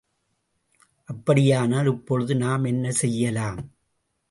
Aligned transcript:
அப்படியானால் 1.09 1.85
இப்பொழுது 1.85 2.35
நாம் 2.35 2.63
என்ன 2.63 2.91
செய்யலாம்? 2.91 3.61